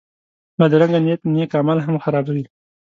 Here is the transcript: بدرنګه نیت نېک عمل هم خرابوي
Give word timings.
بدرنګه 0.59 0.99
نیت 1.05 1.21
نېک 1.33 1.51
عمل 1.59 1.79
هم 1.85 1.95
خرابوي 2.03 2.43